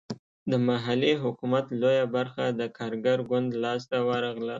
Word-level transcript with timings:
د 0.51 0.53
محلي 0.67 1.13
حکومت 1.23 1.65
لویه 1.81 2.05
برخه 2.15 2.43
د 2.59 2.61
کارګر 2.77 3.17
ګوند 3.29 3.49
لاسته 3.63 3.97
ورغله. 4.07 4.49